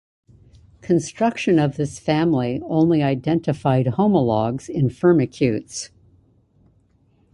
[0.81, 5.91] Construction of this family only identified homologues in Firmicutes.